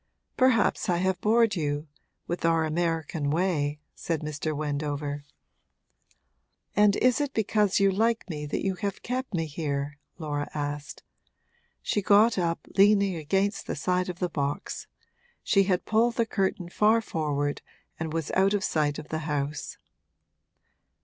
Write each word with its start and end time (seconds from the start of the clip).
Perhaps 0.35 0.89
I 0.89 0.97
have 0.97 1.21
bored 1.21 1.55
you 1.55 1.87
with 2.25 2.43
our 2.43 2.63
American 2.65 3.29
way,' 3.29 3.79
said 3.93 4.21
Mr. 4.21 4.57
Wendover. 4.57 5.25
'And 6.75 6.95
is 6.95 7.21
it 7.21 7.35
because 7.35 7.79
you 7.79 7.91
like 7.91 8.27
me 8.27 8.47
that 8.47 8.65
you 8.65 8.73
have 8.77 9.03
kept 9.03 9.35
me 9.35 9.45
here?' 9.45 9.99
Laura 10.17 10.49
asked. 10.55 11.03
She 11.83 12.01
got 12.01 12.39
up, 12.39 12.65
leaning 12.75 13.13
against 13.15 13.67
the 13.67 13.75
side 13.75 14.09
of 14.09 14.17
the 14.17 14.27
box; 14.27 14.87
she 15.43 15.65
had 15.65 15.85
pulled 15.85 16.15
the 16.15 16.25
curtain 16.25 16.67
far 16.67 16.99
forward 17.01 17.61
and 17.99 18.11
was 18.11 18.31
out 18.31 18.55
of 18.55 18.63
sight 18.63 18.97
of 18.97 19.09
the 19.09 19.19
house. 19.29 19.77